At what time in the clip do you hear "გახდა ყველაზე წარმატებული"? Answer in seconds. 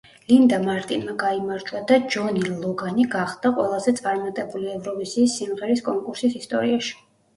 3.17-4.73